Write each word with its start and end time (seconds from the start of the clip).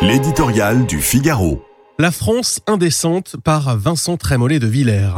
L'éditorial 0.00 0.86
du 0.86 1.00
Figaro. 1.00 1.60
La 1.98 2.12
France 2.12 2.60
indécente 2.68 3.36
par 3.42 3.76
Vincent 3.76 4.16
Trémollet 4.16 4.60
de 4.60 4.68
Villers. 4.68 5.10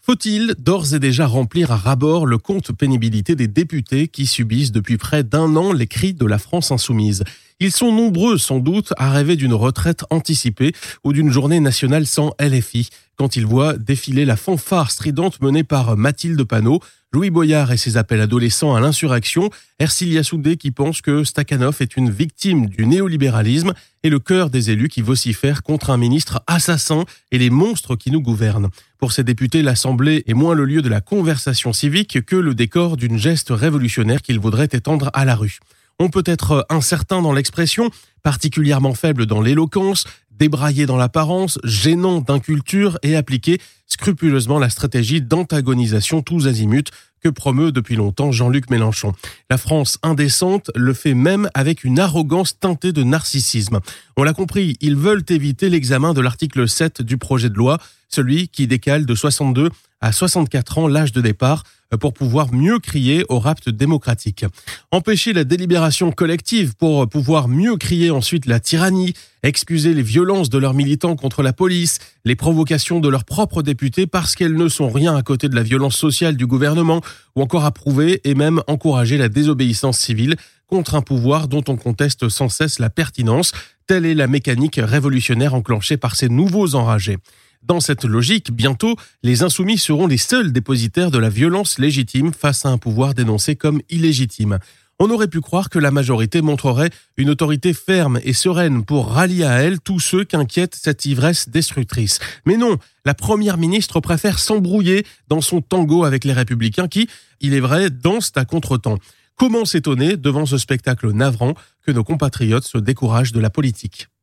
Faut-il 0.00 0.54
d'ores 0.58 0.94
et 0.94 0.98
déjà 0.98 1.26
remplir 1.26 1.70
à 1.70 1.76
rabord 1.76 2.24
le 2.24 2.38
compte 2.38 2.72
pénibilité 2.72 3.36
des 3.36 3.48
députés 3.48 4.08
qui 4.08 4.24
subissent 4.24 4.72
depuis 4.72 4.96
près 4.96 5.24
d'un 5.24 5.54
an 5.56 5.74
les 5.74 5.86
cris 5.86 6.14
de 6.14 6.24
la 6.24 6.38
France 6.38 6.72
insoumise? 6.72 7.22
Ils 7.60 7.70
sont 7.70 7.92
nombreux 7.92 8.38
sans 8.38 8.60
doute 8.60 8.94
à 8.96 9.10
rêver 9.10 9.36
d'une 9.36 9.52
retraite 9.52 10.04
anticipée 10.08 10.72
ou 11.04 11.12
d'une 11.12 11.30
journée 11.30 11.60
nationale 11.60 12.06
sans 12.06 12.34
LFI 12.40 12.88
quand 13.16 13.36
ils 13.36 13.46
voient 13.46 13.76
défiler 13.76 14.24
la 14.24 14.36
fanfare 14.36 14.90
stridente 14.90 15.42
menée 15.42 15.64
par 15.64 15.98
Mathilde 15.98 16.42
Panot, 16.44 16.80
Louis 17.14 17.30
Boyard 17.30 17.70
et 17.70 17.76
ses 17.76 17.96
appels 17.96 18.20
adolescents 18.20 18.74
à 18.74 18.80
l'insurrection, 18.80 19.48
Ercilia 19.78 20.24
Soudé 20.24 20.56
qui 20.56 20.72
pense 20.72 21.00
que 21.00 21.22
Stakhanov 21.22 21.76
est 21.78 21.96
une 21.96 22.10
victime 22.10 22.66
du 22.66 22.86
néolibéralisme 22.86 23.72
et 24.02 24.10
le 24.10 24.18
cœur 24.18 24.50
des 24.50 24.72
élus 24.72 24.88
qui 24.88 25.00
vocifèrent 25.00 25.62
contre 25.62 25.90
un 25.90 25.96
ministre 25.96 26.42
assassin 26.48 27.04
et 27.30 27.38
les 27.38 27.50
monstres 27.50 27.94
qui 27.94 28.10
nous 28.10 28.20
gouvernent. 28.20 28.68
Pour 28.98 29.12
ces 29.12 29.22
députés, 29.22 29.62
l'Assemblée 29.62 30.24
est 30.26 30.34
moins 30.34 30.56
le 30.56 30.64
lieu 30.64 30.82
de 30.82 30.88
la 30.88 31.00
conversation 31.00 31.72
civique 31.72 32.24
que 32.26 32.34
le 32.34 32.52
décor 32.52 32.96
d'une 32.96 33.16
geste 33.16 33.50
révolutionnaire 33.50 34.20
qu'il 34.20 34.40
vaudrait 34.40 34.70
étendre 34.72 35.10
à 35.14 35.24
la 35.24 35.36
rue. 35.36 35.60
On 36.00 36.08
peut 36.08 36.24
être 36.26 36.66
incertain 36.68 37.22
dans 37.22 37.32
l'expression, 37.32 37.90
particulièrement 38.24 38.94
faible 38.94 39.26
dans 39.26 39.40
l'éloquence, 39.40 40.04
débraillé 40.38 40.86
dans 40.86 40.96
l'apparence, 40.96 41.58
gênant 41.64 42.20
d'inculture 42.20 42.98
et 43.02 43.16
appliquer 43.16 43.60
scrupuleusement 43.86 44.58
la 44.58 44.70
stratégie 44.70 45.20
d'antagonisation 45.20 46.22
tous 46.22 46.46
azimuts 46.46 46.90
que 47.22 47.28
promeut 47.30 47.72
depuis 47.72 47.96
longtemps 47.96 48.32
Jean-Luc 48.32 48.68
Mélenchon. 48.70 49.12
La 49.48 49.56
France 49.56 49.98
indécente 50.02 50.70
le 50.74 50.92
fait 50.92 51.14
même 51.14 51.48
avec 51.54 51.82
une 51.82 51.98
arrogance 51.98 52.58
teintée 52.58 52.92
de 52.92 53.02
narcissisme. 53.02 53.80
On 54.16 54.24
l'a 54.24 54.34
compris, 54.34 54.76
ils 54.80 54.96
veulent 54.96 55.24
éviter 55.30 55.70
l'examen 55.70 56.12
de 56.12 56.20
l'article 56.20 56.68
7 56.68 57.00
du 57.00 57.16
projet 57.16 57.48
de 57.48 57.54
loi, 57.54 57.78
celui 58.10 58.48
qui 58.48 58.66
décale 58.66 59.06
de 59.06 59.14
62 59.14 59.70
à 60.04 60.12
64 60.12 60.78
ans 60.78 60.86
l'âge 60.86 61.12
de 61.12 61.22
départ 61.22 61.62
pour 61.98 62.12
pouvoir 62.12 62.52
mieux 62.52 62.78
crier 62.78 63.24
au 63.30 63.38
rapt 63.38 63.70
démocratique. 63.70 64.44
Empêcher 64.90 65.32
la 65.32 65.44
délibération 65.44 66.12
collective 66.12 66.74
pour 66.76 67.08
pouvoir 67.08 67.48
mieux 67.48 67.76
crier 67.76 68.10
ensuite 68.10 68.44
la 68.44 68.60
tyrannie, 68.60 69.14
excuser 69.42 69.94
les 69.94 70.02
violences 70.02 70.50
de 70.50 70.58
leurs 70.58 70.74
militants 70.74 71.16
contre 71.16 71.42
la 71.42 71.54
police, 71.54 72.00
les 72.26 72.36
provocations 72.36 73.00
de 73.00 73.08
leurs 73.08 73.24
propres 73.24 73.62
députés 73.62 74.06
parce 74.06 74.34
qu'elles 74.34 74.56
ne 74.56 74.68
sont 74.68 74.90
rien 74.90 75.16
à 75.16 75.22
côté 75.22 75.48
de 75.48 75.56
la 75.56 75.62
violence 75.62 75.96
sociale 75.96 76.36
du 76.36 76.46
gouvernement, 76.46 77.00
ou 77.34 77.40
encore 77.40 77.64
approuver 77.64 78.20
et 78.24 78.34
même 78.34 78.60
encourager 78.66 79.16
la 79.16 79.30
désobéissance 79.30 79.98
civile 79.98 80.36
contre 80.66 80.96
un 80.96 81.02
pouvoir 81.02 81.48
dont 81.48 81.64
on 81.68 81.76
conteste 81.76 82.28
sans 82.28 82.50
cesse 82.50 82.78
la 82.78 82.90
pertinence. 82.90 83.52
Telle 83.86 84.04
est 84.04 84.14
la 84.14 84.26
mécanique 84.26 84.80
révolutionnaire 84.82 85.54
enclenchée 85.54 85.96
par 85.96 86.14
ces 86.14 86.28
nouveaux 86.28 86.74
enragés. 86.74 87.18
Dans 87.66 87.80
cette 87.80 88.04
logique, 88.04 88.52
bientôt, 88.52 88.94
les 89.22 89.42
insoumis 89.42 89.78
seront 89.78 90.06
les 90.06 90.18
seuls 90.18 90.52
dépositaires 90.52 91.10
de 91.10 91.16
la 91.16 91.30
violence 91.30 91.78
légitime 91.78 92.34
face 92.34 92.66
à 92.66 92.68
un 92.68 92.76
pouvoir 92.76 93.14
dénoncé 93.14 93.56
comme 93.56 93.80
illégitime. 93.88 94.58
On 94.98 95.08
aurait 95.08 95.28
pu 95.28 95.40
croire 95.40 95.70
que 95.70 95.78
la 95.78 95.90
majorité 95.90 96.42
montrerait 96.42 96.90
une 97.16 97.30
autorité 97.30 97.72
ferme 97.72 98.20
et 98.22 98.34
sereine 98.34 98.84
pour 98.84 99.08
rallier 99.08 99.44
à 99.44 99.62
elle 99.62 99.80
tous 99.80 99.98
ceux 99.98 100.24
qu'inquiète 100.24 100.74
cette 100.74 101.06
ivresse 101.06 101.48
destructrice. 101.48 102.18
Mais 102.44 102.58
non, 102.58 102.76
la 103.06 103.14
première 103.14 103.56
ministre 103.56 103.98
préfère 103.98 104.38
s'embrouiller 104.38 105.06
dans 105.28 105.40
son 105.40 105.62
tango 105.62 106.04
avec 106.04 106.24
les 106.24 106.34
républicains 106.34 106.86
qui, 106.86 107.08
il 107.40 107.54
est 107.54 107.60
vrai, 107.60 107.88
dansent 107.88 108.32
à 108.36 108.44
contretemps. 108.44 108.98
Comment 109.36 109.64
s'étonner 109.64 110.18
devant 110.18 110.44
ce 110.44 110.58
spectacle 110.58 111.10
navrant 111.12 111.54
que 111.86 111.92
nos 111.92 112.04
compatriotes 112.04 112.64
se 112.64 112.78
découragent 112.78 113.32
de 113.32 113.40
la 113.40 113.50
politique? 113.50 114.08